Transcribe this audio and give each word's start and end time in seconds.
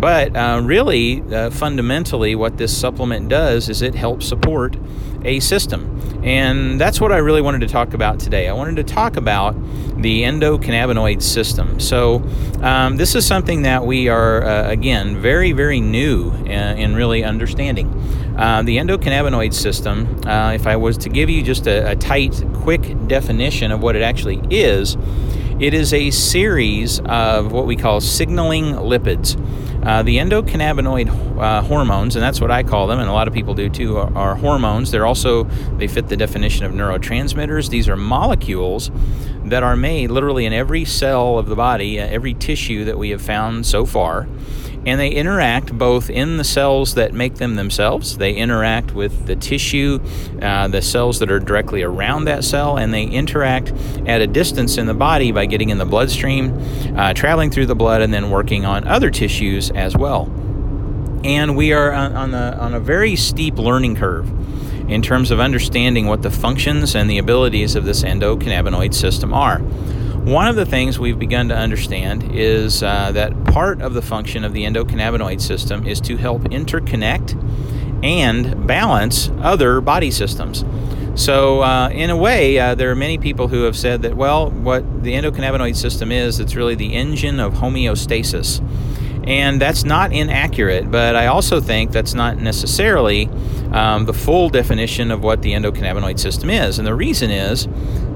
But 0.00 0.36
uh, 0.36 0.60
really, 0.64 1.22
uh, 1.32 1.50
fundamentally, 1.50 2.34
what 2.34 2.58
this 2.58 2.76
supplement 2.76 3.28
does 3.28 3.68
is 3.68 3.82
it 3.82 3.94
helps 3.94 4.26
support 4.26 4.76
a 5.24 5.40
system. 5.40 5.88
And 6.22 6.80
that's 6.80 7.00
what 7.00 7.10
I 7.10 7.18
really 7.18 7.42
wanted 7.42 7.60
to 7.62 7.68
talk 7.68 7.94
about 7.94 8.20
today. 8.20 8.48
I 8.48 8.52
wanted 8.52 8.76
to 8.76 8.84
talk 8.84 9.16
about 9.16 9.56
the 10.00 10.22
endocannabinoid 10.22 11.20
system. 11.20 11.80
So, 11.80 12.22
um, 12.60 12.96
this 12.96 13.14
is 13.14 13.26
something 13.26 13.62
that 13.62 13.84
we 13.84 14.08
are, 14.08 14.44
uh, 14.44 14.70
again, 14.70 15.20
very, 15.20 15.52
very 15.52 15.80
new 15.80 16.30
in, 16.30 16.78
in 16.78 16.94
really 16.94 17.24
understanding. 17.24 17.88
Uh, 18.36 18.62
the 18.62 18.76
endocannabinoid 18.76 19.52
system, 19.52 20.20
uh, 20.26 20.52
if 20.52 20.66
I 20.66 20.76
was 20.76 20.96
to 20.98 21.08
give 21.08 21.28
you 21.28 21.42
just 21.42 21.66
a, 21.66 21.90
a 21.90 21.96
tight, 21.96 22.42
quick 22.54 22.82
definition 23.06 23.72
of 23.72 23.82
what 23.82 23.96
it 23.96 24.02
actually 24.02 24.40
is, 24.50 24.96
it 25.60 25.74
is 25.74 25.92
a 25.92 26.10
series 26.10 27.00
of 27.00 27.52
what 27.52 27.66
we 27.66 27.76
call 27.76 28.00
signaling 28.00 28.72
lipids. 28.74 29.36
Uh, 29.82 30.02
the 30.02 30.18
endocannabinoid 30.18 31.08
uh, 31.40 31.60
hormones, 31.62 32.14
and 32.14 32.22
that's 32.22 32.40
what 32.40 32.50
I 32.50 32.62
call 32.62 32.86
them, 32.86 33.00
and 33.00 33.08
a 33.08 33.12
lot 33.12 33.26
of 33.26 33.34
people 33.34 33.54
do 33.54 33.68
too, 33.68 33.96
are, 33.96 34.16
are, 34.16 34.34
hormones. 34.36 34.90
They're 34.92 35.06
also 35.06 35.44
they 35.76 35.88
fit 35.88 36.08
the 36.08 36.16
definition 36.16 36.64
of 36.64 36.72
neurotransmitters. 36.72 37.68
These 37.68 37.88
are 37.88 37.96
molecules 37.96 38.92
that 39.46 39.64
are 39.64 39.76
made 39.76 40.10
literally 40.10 40.46
in 40.46 40.52
every 40.52 40.84
cell 40.84 41.36
of 41.36 41.48
the 41.48 41.56
body, 41.56 42.00
uh, 42.00 42.06
every 42.06 42.34
tissue 42.34 42.84
that 42.84 42.96
we 42.96 43.10
have 43.10 43.20
found 43.20 43.66
so 43.66 43.84
far 43.84 44.28
and 44.84 44.98
they 44.98 45.10
interact 45.10 45.76
both 45.76 46.10
in 46.10 46.36
the 46.36 46.44
cells 46.44 46.94
that 46.94 47.12
make 47.12 47.36
them 47.36 47.54
themselves. 47.54 48.18
They 48.18 48.34
interact 48.34 48.94
with 48.94 49.26
the 49.26 49.36
tissue, 49.36 50.00
uh, 50.40 50.68
the 50.68 50.82
cells 50.82 51.18
that 51.20 51.30
are 51.30 51.38
directly 51.38 51.82
around 51.82 52.24
that 52.24 52.44
cell, 52.44 52.76
and 52.76 52.92
they 52.92 53.04
interact 53.04 53.72
at 54.06 54.20
a 54.20 54.26
distance 54.26 54.78
in 54.78 54.86
the 54.86 54.94
body 54.94 55.32
by 55.32 55.46
getting 55.46 55.70
in 55.70 55.78
the 55.78 55.84
bloodstream, 55.84 56.58
uh, 56.96 57.14
traveling 57.14 57.50
through 57.50 57.66
the 57.66 57.76
blood, 57.76 58.02
and 58.02 58.12
then 58.12 58.30
working 58.30 58.64
on 58.64 58.86
other 58.86 59.10
tissues 59.10 59.70
as 59.70 59.96
well. 59.96 60.24
And 61.24 61.56
we 61.56 61.72
are 61.72 61.92
on, 61.92 62.32
the, 62.32 62.58
on 62.58 62.74
a 62.74 62.80
very 62.80 63.14
steep 63.14 63.58
learning 63.58 63.94
curve 63.94 64.28
in 64.90 65.02
terms 65.02 65.30
of 65.30 65.38
understanding 65.38 66.06
what 66.06 66.22
the 66.22 66.30
functions 66.30 66.96
and 66.96 67.08
the 67.08 67.18
abilities 67.18 67.76
of 67.76 67.84
this 67.84 68.02
endocannabinoid 68.02 68.92
system 68.92 69.32
are. 69.32 69.62
One 70.24 70.46
of 70.46 70.54
the 70.54 70.64
things 70.64 71.00
we've 71.00 71.18
begun 71.18 71.48
to 71.48 71.56
understand 71.56 72.30
is 72.32 72.80
uh, 72.84 73.10
that 73.10 73.44
part 73.46 73.82
of 73.82 73.92
the 73.92 74.02
function 74.02 74.44
of 74.44 74.52
the 74.52 74.62
endocannabinoid 74.62 75.40
system 75.40 75.84
is 75.84 76.00
to 76.02 76.16
help 76.16 76.42
interconnect 76.42 77.34
and 78.04 78.64
balance 78.64 79.30
other 79.40 79.80
body 79.80 80.12
systems. 80.12 80.64
So, 81.16 81.62
uh, 81.62 81.88
in 81.88 82.08
a 82.08 82.16
way, 82.16 82.56
uh, 82.56 82.76
there 82.76 82.92
are 82.92 82.94
many 82.94 83.18
people 83.18 83.48
who 83.48 83.64
have 83.64 83.76
said 83.76 84.02
that, 84.02 84.16
well, 84.16 84.48
what 84.50 85.02
the 85.02 85.12
endocannabinoid 85.12 85.74
system 85.74 86.12
is, 86.12 86.38
it's 86.38 86.54
really 86.54 86.76
the 86.76 86.94
engine 86.94 87.40
of 87.40 87.54
homeostasis. 87.54 88.60
And 89.26 89.60
that's 89.60 89.84
not 89.84 90.12
inaccurate, 90.12 90.90
but 90.90 91.16
I 91.16 91.26
also 91.26 91.60
think 91.60 91.90
that's 91.90 92.14
not 92.14 92.38
necessarily 92.38 93.28
um, 93.72 94.04
the 94.04 94.12
full 94.12 94.48
definition 94.50 95.10
of 95.10 95.22
what 95.22 95.42
the 95.42 95.52
endocannabinoid 95.52 96.18
system 96.18 96.48
is. 96.48 96.78
And 96.78 96.86
the 96.86 96.94
reason 96.94 97.30
is 97.30 97.66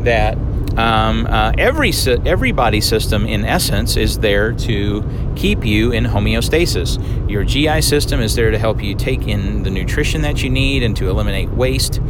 that 0.07 0.39
um, 0.77 1.27
uh, 1.27 1.53
every 1.57 1.93
every 2.27 2.53
body 2.53 2.81
system, 2.81 3.27
in 3.27 3.45
essence, 3.45 3.97
is 3.97 4.19
there 4.19 4.53
to 4.53 5.33
keep 5.35 5.65
you 5.65 5.93
in 5.93 6.05
homeostasis. 6.05 7.31
Your 7.31 7.45
GI 7.45 7.81
system 7.81 8.21
is 8.21 8.35
there 8.35 8.51
to 8.51 8.59
help 8.59 8.83
you 8.83 8.95
take 8.95 9.27
in 9.27 9.63
the 9.63 9.71
nutrition 9.71 10.23
that 10.23 10.43
you 10.43 10.51
need 10.51 10.83
and 10.83 10.95
to 10.97 11.09
eliminate 11.09 11.49
waste. 11.51 12.01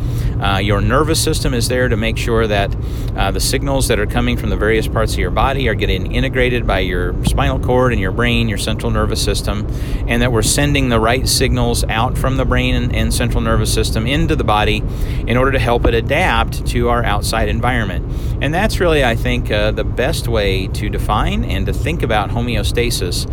Uh, 0.41 0.59
your 0.59 0.81
nervous 0.81 1.23
system 1.23 1.55
is 1.55 1.69
there 1.69 1.89
to 1.89 1.97
make 1.97 2.19
sure 2.19 2.47
that 2.47 2.75
uh, 3.17 3.31
the 3.31 3.41
signals 3.41 3.89
that 3.89 3.99
are 3.99 4.07
coming 4.07 4.37
from 4.37 4.51
the 4.51 4.57
various 4.57 4.89
parts 4.89 5.13
of 5.13 5.19
your 5.19 5.31
body 5.31 5.69
are 5.69 5.75
getting 5.75 6.13
integrated 6.13 6.67
by 6.67 6.81
your 6.81 7.15
spinal 7.25 7.61
cord 7.61 7.93
and 7.93 8.01
your 8.01 8.13
brain, 8.13 8.49
your 8.49 8.59
central 8.59 8.91
nervous 8.91 9.23
system, 9.23 9.67
and 10.09 10.21
that 10.23 10.33
we're 10.33 10.43
sending 10.43 10.89
the 10.89 11.01
right 11.01 11.29
signals 11.29 11.85
out 11.85 12.19
from 12.19 12.37
the 12.37 12.45
brain 12.45 12.75
and, 12.75 12.95
and 12.95 13.15
central 13.15 13.41
nervous 13.41 13.73
system 13.73 14.07
into 14.07 14.35
the 14.35 14.45
body 14.45 14.83
in 15.27 15.37
order 15.37 15.53
to 15.53 15.59
help 15.59 15.87
it 15.87 15.95
adapt 15.95 16.67
to 16.67 16.89
our 16.89 17.05
outside 17.05 17.49
environment. 17.49 17.86
And 17.91 18.53
that's 18.53 18.81
really, 18.81 19.05
I 19.05 19.17
think, 19.17 19.51
uh, 19.51 19.73
the 19.73 19.85
best 19.85 20.29
way 20.29 20.69
to 20.69 20.89
define 20.89 21.45
and 21.45 21.67
to 21.67 21.73
think 21.73 22.03
about 22.03 22.31
homeostasis. 22.31 23.31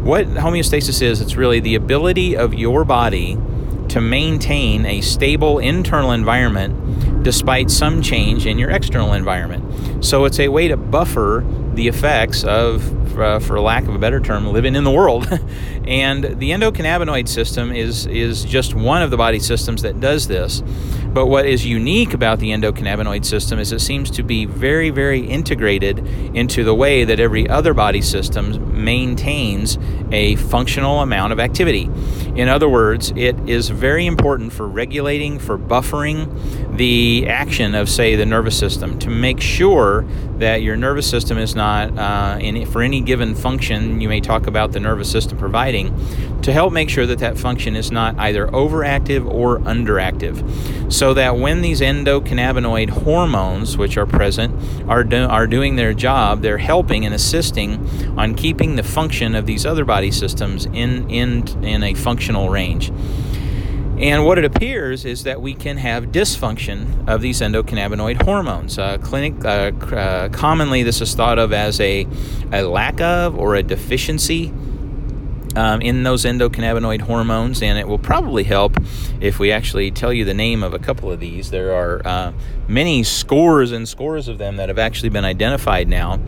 What 0.00 0.26
homeostasis 0.26 1.02
is, 1.02 1.20
it's 1.20 1.36
really 1.36 1.60
the 1.60 1.74
ability 1.74 2.36
of 2.36 2.54
your 2.54 2.84
body 2.84 3.36
to 3.88 4.00
maintain 4.00 4.84
a 4.86 5.00
stable 5.00 5.58
internal 5.58 6.12
environment 6.12 7.22
despite 7.22 7.70
some 7.70 8.02
change 8.02 8.46
in 8.46 8.58
your 8.58 8.70
external 8.70 9.12
environment. 9.12 10.04
So 10.04 10.26
it's 10.26 10.38
a 10.38 10.48
way 10.48 10.68
to 10.68 10.76
buffer 10.76 11.44
the 11.74 11.88
effects 11.88 12.44
of, 12.44 13.18
uh, 13.18 13.40
for 13.40 13.60
lack 13.60 13.84
of 13.88 13.94
a 13.94 13.98
better 13.98 14.20
term, 14.20 14.46
living 14.46 14.76
in 14.76 14.84
the 14.84 14.90
world. 14.90 15.26
and 15.86 16.22
the 16.22 16.50
endocannabinoid 16.50 17.28
system 17.28 17.72
is, 17.72 18.06
is 18.06 18.44
just 18.44 18.74
one 18.74 19.02
of 19.02 19.10
the 19.10 19.16
body 19.16 19.40
systems 19.40 19.82
that 19.82 19.98
does 19.98 20.28
this. 20.28 20.62
But 21.16 21.28
what 21.28 21.46
is 21.46 21.64
unique 21.64 22.12
about 22.12 22.40
the 22.40 22.50
endocannabinoid 22.50 23.24
system 23.24 23.58
is 23.58 23.72
it 23.72 23.80
seems 23.80 24.10
to 24.10 24.22
be 24.22 24.44
very, 24.44 24.90
very 24.90 25.20
integrated 25.20 26.06
into 26.36 26.62
the 26.62 26.74
way 26.74 27.04
that 27.04 27.18
every 27.18 27.48
other 27.48 27.72
body 27.72 28.02
system 28.02 28.84
maintains 28.84 29.78
a 30.12 30.36
functional 30.36 31.00
amount 31.00 31.32
of 31.32 31.40
activity. 31.40 31.88
In 32.34 32.50
other 32.50 32.68
words, 32.68 33.14
it 33.16 33.34
is 33.48 33.70
very 33.70 34.04
important 34.04 34.52
for 34.52 34.68
regulating, 34.68 35.38
for 35.38 35.56
buffering 35.56 36.76
the 36.76 37.26
action 37.28 37.74
of, 37.74 37.88
say, 37.88 38.14
the 38.14 38.26
nervous 38.26 38.58
system 38.58 38.98
to 38.98 39.08
make 39.08 39.40
sure 39.40 40.04
that 40.38 40.62
your 40.62 40.76
nervous 40.76 41.08
system 41.08 41.38
is 41.38 41.54
not, 41.54 41.96
uh, 41.98 42.38
in, 42.40 42.66
for 42.66 42.82
any 42.82 43.00
given 43.00 43.34
function, 43.34 44.00
you 44.00 44.08
may 44.08 44.20
talk 44.20 44.46
about 44.46 44.72
the 44.72 44.80
nervous 44.80 45.10
system 45.10 45.38
providing, 45.38 45.94
to 46.42 46.52
help 46.52 46.72
make 46.72 46.90
sure 46.90 47.06
that 47.06 47.18
that 47.18 47.38
function 47.38 47.74
is 47.74 47.90
not 47.90 48.18
either 48.18 48.46
overactive 48.48 49.26
or 49.26 49.58
underactive. 49.60 50.92
So 50.92 51.14
that 51.14 51.36
when 51.36 51.62
these 51.62 51.80
endocannabinoid 51.80 52.90
hormones, 52.90 53.76
which 53.76 53.96
are 53.96 54.06
present, 54.06 54.54
are, 54.88 55.02
do, 55.02 55.24
are 55.24 55.46
doing 55.46 55.76
their 55.76 55.94
job, 55.94 56.42
they're 56.42 56.58
helping 56.58 57.04
and 57.04 57.14
assisting 57.14 57.86
on 58.18 58.34
keeping 58.34 58.76
the 58.76 58.82
function 58.82 59.34
of 59.34 59.46
these 59.46 59.66
other 59.66 59.84
body 59.84 60.10
systems 60.10 60.66
in, 60.66 61.08
in, 61.10 61.46
in 61.64 61.82
a 61.82 61.94
functional 61.94 62.50
range. 62.50 62.92
And 63.98 64.26
what 64.26 64.36
it 64.36 64.44
appears 64.44 65.06
is 65.06 65.22
that 65.24 65.40
we 65.40 65.54
can 65.54 65.78
have 65.78 66.06
dysfunction 66.06 67.08
of 67.08 67.22
these 67.22 67.40
endocannabinoid 67.40 68.22
hormones. 68.22 68.78
Uh, 68.78 68.98
clinic, 68.98 69.42
uh, 69.42 69.72
uh, 69.94 70.28
commonly, 70.28 70.82
this 70.82 71.00
is 71.00 71.14
thought 71.14 71.38
of 71.38 71.52
as 71.52 71.80
a, 71.80 72.06
a 72.52 72.62
lack 72.62 73.00
of 73.00 73.38
or 73.38 73.54
a 73.54 73.62
deficiency 73.62 74.52
um, 75.56 75.80
in 75.80 76.02
those 76.02 76.24
endocannabinoid 76.24 77.00
hormones, 77.00 77.62
and 77.62 77.78
it 77.78 77.88
will 77.88 77.98
probably 77.98 78.44
help 78.44 78.76
if 79.20 79.38
we 79.38 79.50
actually 79.50 79.90
tell 79.90 80.12
you 80.12 80.24
the 80.24 80.34
name 80.34 80.62
of 80.62 80.74
a 80.74 80.78
couple 80.78 81.10
of 81.10 81.18
these. 81.18 81.50
There 81.50 81.72
are 81.72 82.06
uh, 82.06 82.32
many 82.68 83.02
scores 83.02 83.72
and 83.72 83.88
scores 83.88 84.28
of 84.28 84.36
them 84.36 84.56
that 84.56 84.68
have 84.68 84.78
actually 84.78 85.08
been 85.08 85.24
identified 85.24 85.88
now, 85.88 86.20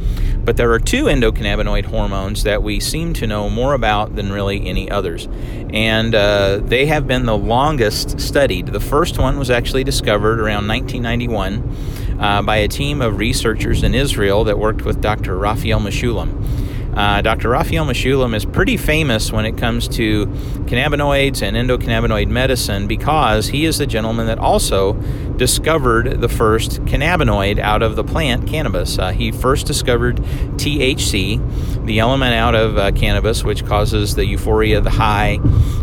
but 0.48 0.56
there 0.56 0.72
are 0.72 0.78
two 0.78 1.04
endocannabinoid 1.04 1.84
hormones 1.84 2.44
that 2.44 2.62
we 2.62 2.80
seem 2.80 3.12
to 3.12 3.26
know 3.26 3.50
more 3.50 3.74
about 3.74 4.16
than 4.16 4.32
really 4.32 4.66
any 4.66 4.90
others, 4.90 5.28
and 5.74 6.14
uh, 6.14 6.56
they 6.64 6.86
have 6.86 7.06
been 7.06 7.26
the 7.26 7.36
longest 7.36 8.18
studied. 8.18 8.68
The 8.68 8.80
first 8.80 9.18
one 9.18 9.38
was 9.38 9.50
actually 9.50 9.84
discovered 9.84 10.40
around 10.40 10.66
1991 10.66 12.18
uh, 12.18 12.40
by 12.40 12.56
a 12.56 12.66
team 12.66 13.02
of 13.02 13.18
researchers 13.18 13.82
in 13.82 13.94
Israel 13.94 14.44
that 14.44 14.58
worked 14.58 14.86
with 14.86 15.02
Dr. 15.02 15.36
Raphael 15.36 15.80
Mechoulam. 15.80 16.67
Uh, 16.94 17.22
Dr. 17.22 17.50
Raphael 17.50 17.84
Mechoulam 17.84 18.34
is 18.34 18.44
pretty 18.44 18.76
famous 18.76 19.30
when 19.30 19.44
it 19.44 19.56
comes 19.56 19.88
to 19.88 20.26
cannabinoids 20.66 21.42
and 21.42 21.56
endocannabinoid 21.56 22.28
medicine 22.28 22.86
because 22.86 23.48
he 23.48 23.64
is 23.64 23.78
the 23.78 23.86
gentleman 23.86 24.26
that 24.26 24.38
also 24.38 24.94
discovered 25.36 26.20
the 26.20 26.28
first 26.28 26.82
cannabinoid 26.84 27.58
out 27.58 27.82
of 27.82 27.96
the 27.96 28.04
plant 28.04 28.46
cannabis. 28.48 28.98
Uh, 28.98 29.10
he 29.10 29.30
first 29.30 29.66
discovered 29.66 30.16
THC, 30.58 31.86
the 31.86 32.00
element 32.00 32.34
out 32.34 32.54
of 32.54 32.76
uh, 32.76 32.92
cannabis 32.92 33.44
which 33.44 33.64
causes 33.64 34.14
the 34.14 34.26
euphoria, 34.26 34.80
the 34.80 34.90
high 34.90 35.38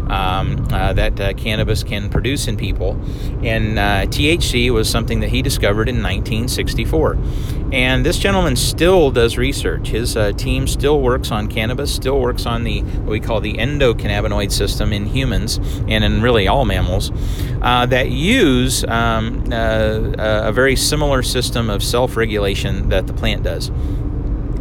um, 0.09 0.67
uh, 0.71 0.93
that 0.93 1.19
uh, 1.19 1.33
cannabis 1.33 1.83
can 1.83 2.09
produce 2.09 2.47
in 2.47 2.57
people. 2.57 2.91
And 3.43 3.79
uh, 3.79 4.05
THC 4.05 4.69
was 4.71 4.89
something 4.89 5.19
that 5.21 5.29
he 5.29 5.41
discovered 5.41 5.89
in 5.89 5.95
1964. 5.95 7.17
And 7.71 8.05
this 8.05 8.19
gentleman 8.19 8.55
still 8.55 9.11
does 9.11 9.37
research. 9.37 9.87
His 9.87 10.15
uh, 10.15 10.31
team 10.33 10.67
still 10.67 11.01
works 11.01 11.31
on 11.31 11.47
cannabis, 11.47 11.93
still 11.93 12.19
works 12.19 12.45
on 12.45 12.63
the 12.63 12.81
what 12.81 13.09
we 13.09 13.19
call 13.19 13.41
the 13.41 13.53
endocannabinoid 13.53 14.51
system 14.51 14.93
in 14.93 15.05
humans 15.05 15.57
and 15.87 16.03
in 16.03 16.21
really 16.21 16.47
all 16.47 16.65
mammals 16.65 17.11
uh, 17.61 17.85
that 17.87 18.11
use 18.11 18.83
um, 18.85 19.43
a 19.51 20.51
very 20.53 20.75
similar 20.75 21.23
system 21.23 21.69
of 21.69 21.83
self-regulation 21.83 22.89
that 22.89 23.07
the 23.07 23.13
plant 23.13 23.43
does. 23.43 23.71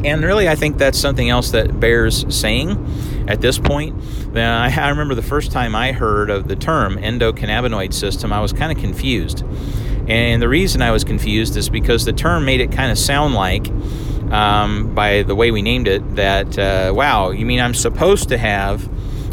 And 0.04 0.22
really, 0.22 0.48
I 0.48 0.54
think 0.54 0.76
that's 0.76 0.98
something 0.98 1.30
else 1.30 1.50
that 1.52 1.80
bears 1.80 2.26
saying 2.34 3.24
at 3.26 3.40
this 3.40 3.58
point. 3.58 3.96
I 4.36 4.88
remember 4.90 5.14
the 5.14 5.22
first 5.22 5.50
time 5.50 5.74
I 5.74 5.92
heard 5.92 6.28
of 6.28 6.46
the 6.46 6.56
term 6.56 6.96
endocannabinoid 6.96 7.94
system, 7.94 8.32
I 8.32 8.40
was 8.40 8.52
kind 8.52 8.70
of 8.70 8.78
confused. 8.78 9.42
And 10.06 10.42
the 10.42 10.48
reason 10.48 10.82
I 10.82 10.90
was 10.90 11.04
confused 11.04 11.56
is 11.56 11.70
because 11.70 12.04
the 12.04 12.12
term 12.12 12.44
made 12.44 12.60
it 12.60 12.70
kind 12.70 12.92
of 12.92 12.98
sound 12.98 13.34
like, 13.34 13.66
um, 14.30 14.94
by 14.94 15.22
the 15.22 15.34
way 15.34 15.50
we 15.50 15.62
named 15.62 15.88
it, 15.88 16.16
that, 16.16 16.58
uh, 16.58 16.92
wow, 16.94 17.30
you 17.30 17.46
mean 17.46 17.60
I'm 17.60 17.74
supposed 17.74 18.28
to 18.28 18.36
have 18.36 18.86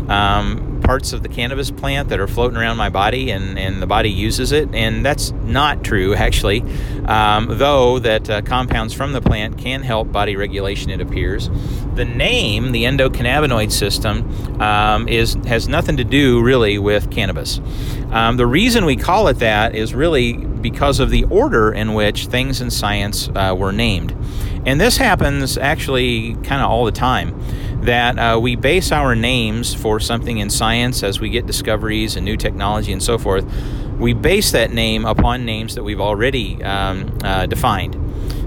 um, 0.10 0.71
parts 0.82 1.14
of 1.14 1.24
the 1.24 1.30
cannabis 1.30 1.72
plant 1.72 2.10
that 2.10 2.20
are 2.20 2.28
floating 2.28 2.58
around 2.58 2.78
my 2.78 2.90
body 2.90 3.32
and, 3.32 3.58
and 3.58 3.82
the 3.82 3.88
body 3.88 4.10
uses 4.10 4.52
it. 4.52 4.74
And 4.74 5.06
that's 5.06 5.32
not 5.32 5.84
true, 5.84 6.14
actually, 6.16 6.62
um, 7.06 7.48
though 7.50 8.00
that 8.00 8.30
uh, 8.30 8.42
compounds 8.42 8.94
from 8.94 9.14
the 9.14 9.22
plant 9.22 9.58
can 9.58 9.84
help 9.84 10.12
body 10.12 10.36
regulation, 10.36 10.90
it 10.90 11.02
appears. 11.02 11.50
The 11.96 12.06
name, 12.06 12.72
the 12.72 12.84
endocannabinoid 12.84 13.72
system, 13.72 14.62
um, 14.62 15.08
is 15.08 15.34
has 15.46 15.68
nothing 15.68 15.98
to 15.98 16.04
do 16.04 16.42
really 16.42 16.78
with 16.80 17.12
cannabis. 17.12 17.60
Um, 18.12 18.38
the 18.38 18.48
reason 18.48 18.86
we 18.86 18.96
call 18.96 19.28
it 19.28 19.40
that 19.40 19.76
is 19.76 19.94
really 19.94 20.34
because 20.34 21.00
of 21.00 21.10
the 21.10 21.24
order 21.26 21.72
in 21.72 21.94
which 21.94 22.28
things 22.28 22.62
in 22.62 22.70
science 22.70 23.30
uh, 23.36 23.56
were 23.58 23.72
named. 23.72 24.16
And 24.66 24.80
this 24.80 24.98
happens 24.98 25.58
actually 25.58 26.36
kind 26.36 26.62
of 26.62 26.70
all 26.70 26.86
the 26.86 26.92
time 26.92 27.40
that 27.82 28.18
uh, 28.18 28.40
we 28.40 28.56
base 28.56 28.92
our 28.92 29.16
names 29.16 29.74
for 29.74 30.00
something 30.00 30.38
in 30.38 30.50
science 30.50 31.04
as 31.04 31.20
we 31.20 31.30
get 31.30 31.46
discoveries 31.46 32.16
and 32.16 32.26
new 32.26 32.38
technology 32.38 32.92
and 32.92 33.02
so 33.02 33.18
forth. 33.18 33.46
We 33.98 34.14
base 34.14 34.52
that 34.52 34.72
name 34.72 35.06
upon 35.06 35.46
names 35.46 35.76
that 35.76 35.84
we've 35.84 36.02
already 36.02 36.64
um, 36.64 37.18
uh, 37.24 37.46
defined. 37.46 37.98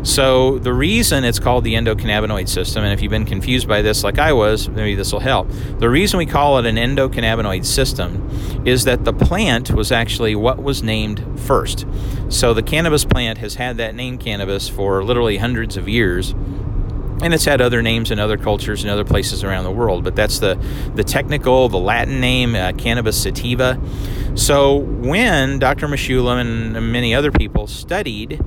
So, 0.04 0.58
the 0.58 0.74
reason 0.74 1.24
it's 1.24 1.38
called 1.38 1.64
the 1.64 1.74
endocannabinoid 1.74 2.46
system, 2.46 2.84
and 2.84 2.92
if 2.92 3.00
you've 3.00 3.10
been 3.10 3.24
confused 3.24 3.66
by 3.66 3.80
this 3.80 4.04
like 4.04 4.18
I 4.18 4.34
was, 4.34 4.68
maybe 4.68 4.94
this 4.94 5.12
will 5.12 5.20
help. 5.20 5.48
The 5.78 5.88
reason 5.88 6.18
we 6.18 6.26
call 6.26 6.58
it 6.58 6.66
an 6.66 6.76
endocannabinoid 6.76 7.64
system 7.64 8.28
is 8.66 8.84
that 8.84 9.06
the 9.06 9.14
plant 9.14 9.70
was 9.70 9.90
actually 9.90 10.34
what 10.34 10.62
was 10.62 10.82
named 10.82 11.24
first. 11.40 11.86
So, 12.28 12.52
the 12.52 12.62
cannabis 12.62 13.06
plant 13.06 13.38
has 13.38 13.54
had 13.54 13.78
that 13.78 13.94
name 13.94 14.18
cannabis 14.18 14.68
for 14.68 15.02
literally 15.02 15.38
hundreds 15.38 15.78
of 15.78 15.88
years 15.88 16.34
and 17.22 17.32
it's 17.32 17.44
had 17.44 17.60
other 17.60 17.82
names 17.82 18.10
in 18.10 18.18
other 18.18 18.36
cultures 18.36 18.82
and 18.82 18.90
other 18.90 19.04
places 19.04 19.44
around 19.44 19.64
the 19.64 19.70
world 19.70 20.04
but 20.04 20.16
that's 20.16 20.38
the 20.38 20.54
the 20.94 21.04
technical 21.04 21.68
the 21.68 21.78
latin 21.78 22.20
name 22.20 22.54
uh, 22.54 22.72
cannabis 22.72 23.20
sativa. 23.20 23.80
So 24.34 24.76
when 24.76 25.58
dr 25.58 25.86
Mechoulam 25.86 26.40
and 26.40 26.92
many 26.92 27.14
other 27.14 27.30
people 27.30 27.66
studied 27.66 28.42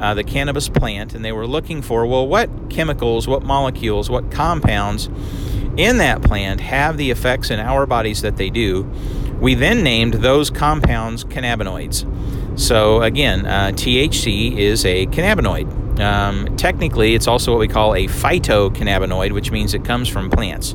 uh, 0.00 0.14
the 0.14 0.24
cannabis 0.24 0.68
plant 0.68 1.14
and 1.14 1.24
they 1.24 1.32
were 1.32 1.46
looking 1.46 1.82
for 1.82 2.06
well 2.06 2.26
what 2.26 2.70
chemicals 2.70 3.26
what 3.26 3.42
molecules 3.42 4.08
what 4.08 4.30
compounds 4.30 5.08
in 5.76 5.98
that 5.98 6.22
plant 6.22 6.60
have 6.60 6.96
the 6.96 7.10
effects 7.10 7.50
in 7.50 7.58
our 7.58 7.86
bodies 7.86 8.22
that 8.22 8.36
they 8.36 8.50
do 8.50 8.88
we 9.40 9.54
then 9.54 9.82
named 9.82 10.14
those 10.14 10.50
compounds 10.50 11.24
cannabinoids. 11.24 12.06
So 12.58 13.02
again 13.02 13.46
uh, 13.46 13.72
thc 13.74 14.56
is 14.56 14.84
a 14.84 15.06
cannabinoid 15.06 15.81
um, 16.00 16.56
technically, 16.56 17.14
it's 17.14 17.26
also 17.26 17.52
what 17.52 17.60
we 17.60 17.68
call 17.68 17.94
a 17.94 18.06
phytocannabinoid, 18.06 19.32
which 19.32 19.50
means 19.50 19.74
it 19.74 19.84
comes 19.84 20.08
from 20.08 20.30
plants. 20.30 20.74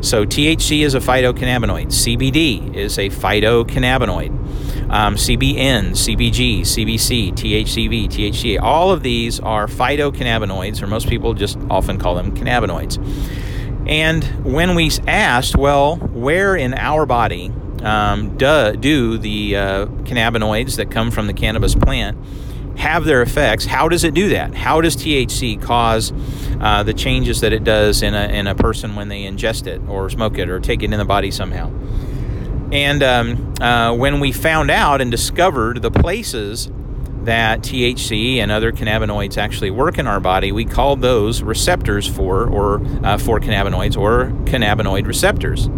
So 0.00 0.26
THC 0.26 0.84
is 0.84 0.94
a 0.94 1.00
phytocannabinoid. 1.00 1.86
CBD 1.86 2.74
is 2.74 2.98
a 2.98 3.08
phytocannabinoid. 3.08 4.30
Um, 4.90 5.14
CBN, 5.14 5.92
CBG, 5.92 6.60
CBC, 6.60 7.32
THCV, 7.32 8.06
THCA, 8.08 8.60
all 8.60 8.92
of 8.92 9.02
these 9.02 9.40
are 9.40 9.66
phytocannabinoids, 9.66 10.82
or 10.82 10.86
most 10.86 11.08
people 11.08 11.32
just 11.32 11.58
often 11.70 11.98
call 11.98 12.14
them 12.14 12.36
cannabinoids. 12.36 12.98
And 13.88 14.24
when 14.44 14.74
we 14.74 14.90
asked, 15.06 15.56
well, 15.56 15.96
where 15.96 16.54
in 16.54 16.74
our 16.74 17.06
body 17.06 17.50
um, 17.82 18.36
do, 18.36 18.76
do 18.76 19.18
the 19.18 19.56
uh, 19.56 19.86
cannabinoids 20.04 20.76
that 20.76 20.90
come 20.90 21.10
from 21.10 21.26
the 21.26 21.34
cannabis 21.34 21.74
plant 21.74 22.16
have 22.76 23.04
their 23.04 23.22
effects. 23.22 23.64
How 23.64 23.88
does 23.88 24.04
it 24.04 24.14
do 24.14 24.30
that? 24.30 24.54
How 24.54 24.80
does 24.80 24.96
THC 24.96 25.60
cause 25.60 26.12
uh, 26.60 26.82
the 26.82 26.94
changes 26.94 27.40
that 27.40 27.52
it 27.52 27.64
does 27.64 28.02
in 28.02 28.14
a, 28.14 28.26
in 28.28 28.46
a 28.46 28.54
person 28.54 28.96
when 28.96 29.08
they 29.08 29.22
ingest 29.22 29.66
it 29.66 29.80
or 29.88 30.10
smoke 30.10 30.38
it 30.38 30.48
or 30.48 30.60
take 30.60 30.82
it 30.82 30.92
in 30.92 30.98
the 30.98 31.04
body 31.04 31.30
somehow? 31.30 31.70
And 32.72 33.02
um, 33.02 33.54
uh, 33.60 33.94
when 33.94 34.20
we 34.20 34.32
found 34.32 34.70
out 34.70 35.00
and 35.00 35.10
discovered 35.10 35.82
the 35.82 35.90
places 35.90 36.70
that 37.24 37.60
THC 37.60 38.36
and 38.38 38.50
other 38.50 38.72
cannabinoids 38.72 39.38
actually 39.38 39.70
work 39.70 39.98
in 39.98 40.06
our 40.06 40.20
body, 40.20 40.52
we 40.52 40.64
called 40.64 41.00
those 41.00 41.42
receptors 41.42 42.06
for 42.06 42.48
or 42.48 42.84
uh, 43.04 43.18
for 43.18 43.40
cannabinoids 43.40 43.96
or 43.96 44.26
cannabinoid 44.44 45.06
receptors. 45.06 45.68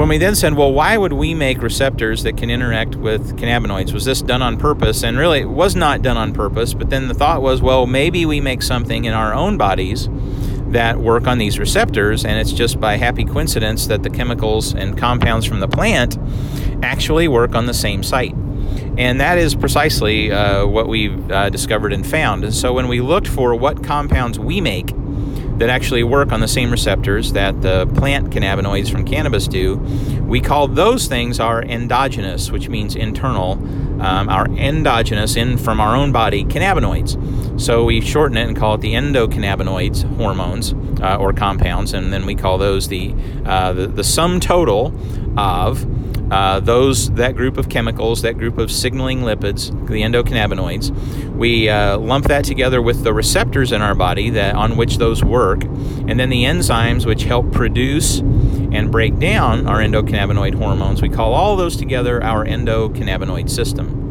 When 0.00 0.08
we 0.08 0.16
then 0.16 0.34
said, 0.34 0.54
well, 0.54 0.72
why 0.72 0.96
would 0.96 1.12
we 1.12 1.34
make 1.34 1.60
receptors 1.60 2.22
that 2.22 2.38
can 2.38 2.48
interact 2.48 2.96
with 2.96 3.36
cannabinoids? 3.36 3.92
Was 3.92 4.06
this 4.06 4.22
done 4.22 4.40
on 4.40 4.56
purpose? 4.56 5.02
And 5.02 5.18
really, 5.18 5.40
it 5.40 5.50
was 5.50 5.76
not 5.76 6.00
done 6.00 6.16
on 6.16 6.32
purpose. 6.32 6.72
But 6.72 6.88
then 6.88 7.06
the 7.06 7.12
thought 7.12 7.42
was, 7.42 7.60
well, 7.60 7.86
maybe 7.86 8.24
we 8.24 8.40
make 8.40 8.62
something 8.62 9.04
in 9.04 9.12
our 9.12 9.34
own 9.34 9.58
bodies 9.58 10.08
that 10.68 10.98
work 10.98 11.26
on 11.26 11.36
these 11.36 11.58
receptors, 11.58 12.24
and 12.24 12.40
it's 12.40 12.50
just 12.50 12.80
by 12.80 12.96
happy 12.96 13.26
coincidence 13.26 13.88
that 13.88 14.02
the 14.02 14.08
chemicals 14.08 14.72
and 14.72 14.96
compounds 14.96 15.44
from 15.44 15.60
the 15.60 15.68
plant 15.68 16.16
actually 16.82 17.28
work 17.28 17.54
on 17.54 17.66
the 17.66 17.74
same 17.74 18.02
site. 18.02 18.34
And 18.96 19.20
that 19.20 19.36
is 19.36 19.54
precisely 19.54 20.32
uh, 20.32 20.66
what 20.66 20.88
we've 20.88 21.30
uh, 21.30 21.50
discovered 21.50 21.92
and 21.92 22.06
found. 22.06 22.42
And 22.44 22.54
so 22.54 22.72
when 22.72 22.88
we 22.88 23.02
looked 23.02 23.28
for 23.28 23.54
what 23.54 23.84
compounds 23.84 24.38
we 24.38 24.62
make 24.62 24.94
that 25.60 25.68
actually 25.68 26.02
work 26.02 26.32
on 26.32 26.40
the 26.40 26.48
same 26.48 26.70
receptors 26.70 27.34
that 27.34 27.60
the 27.60 27.86
plant 27.94 28.30
cannabinoids 28.30 28.90
from 28.90 29.04
cannabis 29.04 29.46
do. 29.46 29.76
We 30.22 30.40
call 30.40 30.68
those 30.68 31.06
things 31.06 31.38
our 31.38 31.62
endogenous, 31.62 32.50
which 32.50 32.70
means 32.70 32.96
internal, 32.96 33.52
um, 34.02 34.30
our 34.30 34.46
endogenous 34.46 35.36
in 35.36 35.58
from 35.58 35.78
our 35.78 35.94
own 35.94 36.12
body 36.12 36.44
cannabinoids. 36.44 37.60
So 37.60 37.84
we 37.84 38.00
shorten 38.00 38.38
it 38.38 38.48
and 38.48 38.56
call 38.56 38.76
it 38.76 38.80
the 38.80 38.94
endocannabinoids 38.94 40.16
hormones 40.16 40.72
uh, 41.02 41.16
or 41.16 41.34
compounds, 41.34 41.92
and 41.92 42.10
then 42.10 42.24
we 42.24 42.34
call 42.34 42.56
those 42.56 42.88
the, 42.88 43.14
uh, 43.44 43.74
the, 43.74 43.86
the 43.86 44.04
sum 44.04 44.40
total 44.40 44.94
of 45.36 45.84
uh, 46.30 46.60
those 46.60 47.10
that 47.12 47.36
group 47.36 47.56
of 47.56 47.68
chemicals, 47.68 48.22
that 48.22 48.38
group 48.38 48.58
of 48.58 48.70
signaling 48.70 49.20
lipids, 49.20 49.70
the 49.88 50.02
endocannabinoids, 50.02 50.90
we 51.34 51.68
uh, 51.68 51.98
lump 51.98 52.26
that 52.26 52.44
together 52.44 52.80
with 52.80 53.02
the 53.02 53.12
receptors 53.12 53.72
in 53.72 53.82
our 53.82 53.94
body 53.94 54.30
that 54.30 54.54
on 54.54 54.76
which 54.76 54.98
those 54.98 55.24
work, 55.24 55.64
and 55.64 56.20
then 56.20 56.30
the 56.30 56.44
enzymes 56.44 57.06
which 57.06 57.24
help 57.24 57.50
produce 57.52 58.18
and 58.18 58.92
break 58.92 59.18
down 59.18 59.66
our 59.66 59.78
endocannabinoid 59.78 60.54
hormones. 60.54 61.02
We 61.02 61.08
call 61.08 61.34
all 61.34 61.56
those 61.56 61.76
together 61.76 62.22
our 62.22 62.44
endocannabinoid 62.44 63.50
system. 63.50 64.09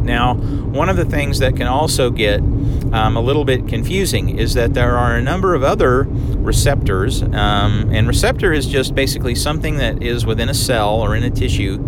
Now, 0.00 0.34
one 0.34 0.88
of 0.88 0.96
the 0.96 1.04
things 1.04 1.38
that 1.38 1.56
can 1.56 1.66
also 1.66 2.10
get 2.10 2.40
um, 2.40 3.16
a 3.16 3.20
little 3.20 3.44
bit 3.44 3.66
confusing 3.68 4.38
is 4.38 4.54
that 4.54 4.74
there 4.74 4.96
are 4.96 5.16
a 5.16 5.22
number 5.22 5.54
of 5.54 5.62
other 5.62 6.04
receptors, 6.04 7.22
um, 7.22 7.90
and 7.92 8.06
receptor 8.06 8.52
is 8.52 8.66
just 8.66 8.94
basically 8.94 9.34
something 9.34 9.76
that 9.78 10.02
is 10.02 10.24
within 10.24 10.48
a 10.48 10.54
cell 10.54 11.02
or 11.02 11.16
in 11.16 11.22
a 11.22 11.30
tissue 11.30 11.78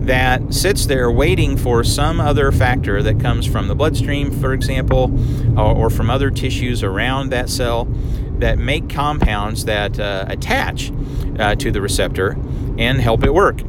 that 0.00 0.52
sits 0.52 0.86
there 0.86 1.10
waiting 1.10 1.56
for 1.56 1.84
some 1.84 2.20
other 2.20 2.50
factor 2.50 3.02
that 3.02 3.20
comes 3.20 3.46
from 3.46 3.68
the 3.68 3.74
bloodstream, 3.74 4.30
for 4.40 4.52
example, 4.54 5.12
or, 5.58 5.76
or 5.76 5.90
from 5.90 6.10
other 6.10 6.30
tissues 6.30 6.82
around 6.82 7.30
that 7.30 7.48
cell 7.48 7.84
that 8.38 8.58
make 8.58 8.88
compounds 8.88 9.66
that 9.66 10.00
uh, 10.00 10.24
attach 10.28 10.90
uh, 11.38 11.54
to 11.54 11.70
the 11.70 11.80
receptor 11.80 12.36
and 12.78 13.00
help 13.00 13.24
it 13.24 13.32
work. 13.32 13.60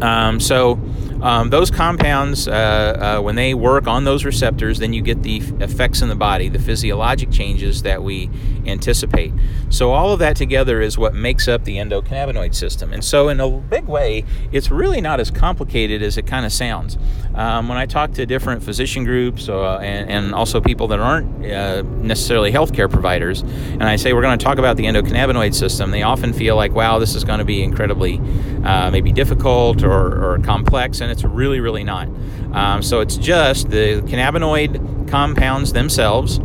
Um, 0.00 0.38
so, 0.38 0.78
um, 1.22 1.50
those 1.50 1.70
compounds, 1.70 2.46
uh, 2.46 3.18
uh, 3.18 3.22
when 3.22 3.34
they 3.34 3.54
work 3.54 3.86
on 3.86 4.04
those 4.04 4.24
receptors, 4.24 4.78
then 4.78 4.92
you 4.92 5.02
get 5.02 5.22
the 5.22 5.38
effects 5.60 6.00
in 6.00 6.08
the 6.08 6.14
body, 6.14 6.48
the 6.48 6.58
physiologic 6.58 7.30
changes 7.30 7.82
that 7.82 8.02
we 8.02 8.30
anticipate. 8.66 9.32
So, 9.70 9.90
all 9.90 10.12
of 10.12 10.18
that 10.20 10.36
together 10.36 10.80
is 10.80 10.96
what 10.96 11.14
makes 11.14 11.48
up 11.48 11.64
the 11.64 11.76
endocannabinoid 11.76 12.54
system. 12.54 12.92
And 12.92 13.04
so, 13.04 13.28
in 13.28 13.40
a 13.40 13.48
big 13.48 13.86
way, 13.86 14.24
it's 14.52 14.70
really 14.70 15.00
not 15.00 15.20
as 15.20 15.30
complicated 15.30 16.02
as 16.02 16.16
it 16.16 16.26
kind 16.26 16.46
of 16.46 16.52
sounds. 16.52 16.96
Um, 17.34 17.68
when 17.68 17.78
I 17.78 17.86
talk 17.86 18.12
to 18.14 18.26
different 18.26 18.62
physician 18.62 19.04
groups 19.04 19.48
uh, 19.48 19.76
and, 19.76 20.10
and, 20.10 20.34
also 20.34 20.60
people 20.60 20.88
that 20.88 20.98
aren't 20.98 21.46
uh, 21.46 21.82
necessarily 21.82 22.50
healthcare 22.50 22.90
providers, 22.90 23.42
and 23.42 23.84
I 23.84 23.96
say 23.96 24.12
we're 24.12 24.22
going 24.22 24.38
to 24.38 24.44
talk 24.44 24.58
about 24.58 24.76
the 24.76 24.84
endocannabinoid 24.84 25.54
system, 25.54 25.90
they 25.90 26.02
often 26.02 26.32
feel 26.32 26.56
like, 26.56 26.72
wow, 26.72 26.98
this 26.98 27.14
is 27.14 27.24
going 27.24 27.38
to 27.38 27.44
be 27.44 27.62
incredibly 27.62 28.20
uh, 28.64 28.90
maybe 28.90 29.12
difficult 29.12 29.82
or, 29.82 30.34
or 30.34 30.38
complex. 30.40 31.00
And 31.00 31.10
it's 31.10 31.24
really, 31.24 31.60
really 31.60 31.84
not. 31.84 32.08
Um, 32.52 32.82
so 32.82 33.00
it's 33.00 33.16
just 33.16 33.70
the 33.70 34.02
cannabinoid 34.02 35.08
compounds 35.08 35.72
themselves, 35.72 36.38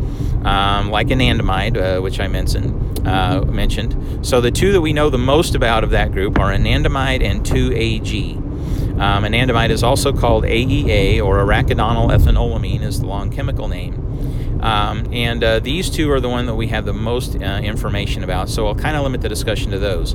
um, 0.44 0.90
like 0.90 1.08
anandamide, 1.08 1.76
uh, 1.76 2.00
which 2.02 2.20
I 2.20 2.28
mentioned. 2.28 2.80
Uh, 3.06 3.42
mentioned. 3.42 4.26
So 4.26 4.40
the 4.40 4.50
two 4.50 4.72
that 4.72 4.80
we 4.80 4.94
know 4.94 5.10
the 5.10 5.18
most 5.18 5.54
about 5.54 5.84
of 5.84 5.90
that 5.90 6.10
group 6.12 6.38
are 6.38 6.50
anandamide 6.50 7.22
and 7.22 7.44
2-AG. 7.44 8.36
Um, 8.94 9.24
anandamide 9.24 9.68
is 9.68 9.82
also 9.82 10.10
called 10.10 10.44
AEA 10.44 11.22
or 11.22 11.36
arachidonyl 11.38 12.16
ethanolamine 12.16 12.80
is 12.80 13.00
the 13.00 13.06
long 13.06 13.30
chemical 13.30 13.68
name. 13.68 14.60
Um, 14.62 15.06
and 15.12 15.44
uh, 15.44 15.60
these 15.60 15.90
two 15.90 16.10
are 16.10 16.20
the 16.20 16.30
one 16.30 16.46
that 16.46 16.54
we 16.54 16.68
have 16.68 16.86
the 16.86 16.94
most 16.94 17.36
uh, 17.36 17.60
information 17.62 18.24
about. 18.24 18.48
So 18.48 18.66
I'll 18.66 18.74
kind 18.74 18.96
of 18.96 19.02
limit 19.02 19.20
the 19.20 19.28
discussion 19.28 19.70
to 19.72 19.78
those 19.78 20.14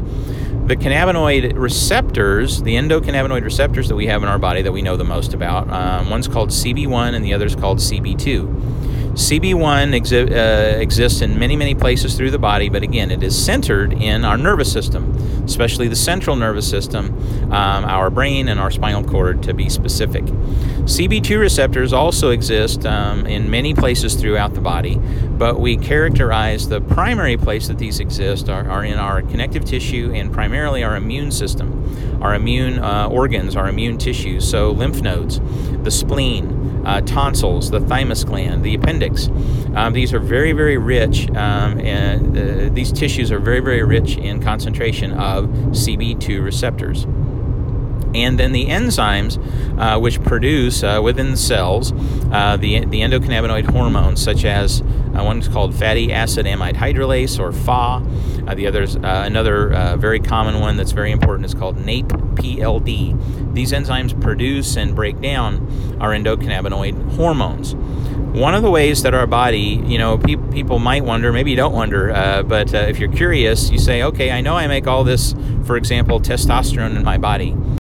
the 0.70 0.76
cannabinoid 0.76 1.58
receptors, 1.58 2.62
the 2.62 2.76
endocannabinoid 2.76 3.44
receptors 3.44 3.90
that 3.90 3.96
we 3.96 4.06
have 4.06 4.22
in 4.22 4.30
our 4.30 4.38
body 4.38 4.62
that 4.62 4.72
we 4.72 4.84
know 4.84 4.96
the 4.96 5.04
most 5.04 5.34
about, 5.34 5.68
um, 5.72 6.12
one's 6.12 6.28
called 6.28 6.50
CB1 6.50 7.16
and 7.16 7.26
the 7.26 7.34
other's 7.34 7.56
called 7.56 7.80
CB2. 7.80 8.99
CB1 9.20 9.92
exi- 10.00 10.32
uh, 10.32 10.80
exists 10.80 11.20
in 11.20 11.38
many, 11.38 11.58
many 11.58 11.76
places 11.76 12.16
through 12.16 12.32
the 12.32 12.40
body, 12.40 12.70
but 12.70 12.84
again, 12.84 13.12
it 13.12 13.22
is 13.22 13.38
centered 13.38 13.92
in 13.92 14.24
our 14.24 14.38
nervous 14.38 14.72
system, 14.72 15.14
especially 15.44 15.90
the 15.90 15.96
central 15.96 16.38
nervous 16.38 16.68
system, 16.68 17.14
um, 17.52 17.84
our 17.84 18.10
brain, 18.10 18.48
and 18.48 18.62
our 18.62 18.72
spinal 18.72 19.04
cord 19.04 19.44
to 19.44 19.54
be 19.54 19.68
specific. 19.68 20.24
CB2 20.24 21.38
receptors 21.38 21.92
also 21.92 22.30
exist 22.30 22.86
um, 22.86 23.26
in 23.26 23.50
many 23.50 23.74
places 23.74 24.16
throughout 24.16 24.54
the 24.54 24.62
body, 24.62 24.96
but 24.96 25.60
we 25.60 25.76
characterize 25.76 26.70
the 26.70 26.80
primary 26.80 27.36
place 27.36 27.68
that 27.68 27.78
these 27.78 28.00
exist 28.00 28.48
are, 28.48 28.70
are 28.70 28.86
in 28.86 28.98
our 28.98 29.22
connective 29.22 29.66
tissue 29.66 30.14
and 30.16 30.32
primarily 30.32 30.82
our 30.82 30.96
immune 30.96 31.32
system, 31.32 32.24
our 32.24 32.36
immune 32.36 32.80
uh, 32.80 33.10
organs, 33.10 33.58
our 33.58 33.68
immune 33.68 33.98
tissues, 33.98 34.50
so 34.50 34.72
lymph 34.72 35.02
nodes, 35.02 35.42
the 35.84 35.92
spleen, 35.92 36.79
uh, 36.90 37.02
tonsils, 37.02 37.70
the 37.70 37.80
thymus 37.80 38.24
gland, 38.24 38.64
the 38.64 38.74
appendix. 38.74 39.28
Um, 39.76 39.94
these 39.94 40.12
are 40.12 40.20
very, 40.20 40.54
very 40.54 40.78
rich, 40.78 41.30
um, 41.32 41.80
and 41.82 42.36
uh, 42.36 42.74
these 42.74 42.92
tissues 42.92 43.32
are 43.32 43.38
very, 43.38 43.60
very 43.60 43.84
rich 43.84 44.18
in 44.18 44.42
concentration 44.42 45.14
of 45.14 45.46
CB2 45.46 46.44
receptors 46.44 47.06
and 48.14 48.40
then 48.40 48.52
the 48.52 48.68
enzymes 48.68 49.38
uh, 49.80 50.00
which 50.00 50.22
produce 50.24 50.84
uh, 50.84 51.00
within 51.04 51.32
the 51.32 51.38
cells 51.38 51.92
uh, 52.32 52.58
the, 52.58 52.86
the 52.86 53.02
endocannabinoid 53.02 53.72
hormones, 53.72 54.22
such 54.22 54.46
as 54.46 54.82
uh, 55.16 55.34
is 55.38 55.48
called 55.48 55.74
fatty 55.74 56.12
acid 56.12 56.46
amide 56.46 56.76
hydrolase 56.76 57.40
or 57.40 57.52
FA. 57.52 58.06
Uh, 58.48 58.56
the 58.56 58.68
other's 58.68 58.96
uh, 58.98 59.24
another 59.26 59.96
very 59.98 60.20
common 60.20 60.60
one 60.60 60.78
that's 60.78 60.92
very 60.92 61.12
important 61.12 61.46
is 61.46 61.54
called 61.54 61.78
NAPE-PLD. 61.78 63.54
These 63.54 63.72
enzymes 63.72 64.20
produce 64.22 64.76
and 64.76 64.96
break 64.96 65.20
down 65.22 65.98
our 66.00 66.12
endocannabinoid 66.12 67.16
hormones. 67.16 67.76
One 67.76 68.54
of 68.54 68.62
the 68.62 68.70
ways 68.70 69.02
that 69.04 69.16
our 69.16 69.26
body, 69.26 69.82
you 69.86 69.98
know, 69.98 70.20
pe- 70.20 70.36
people 70.52 70.78
might 70.78 71.04
wonder, 71.04 71.34
maybe 71.34 71.50
you 71.50 71.58
don't 71.58 71.74
wonder, 71.74 72.10
but 72.48 72.74
if 72.74 73.00
you're 73.00 73.12
curious, 73.12 73.72
you 73.72 73.80
say, 73.80 74.04
okay, 74.04 74.30
I 74.30 74.42
know 74.42 74.56
I 74.56 74.68
make 74.68 74.86
all 74.86 75.04
this, 75.04 75.34
for 75.64 75.78
example, 75.78 76.22
testosterone 76.22 76.96
in 76.96 77.04
my 77.04 77.18
body 77.18 77.56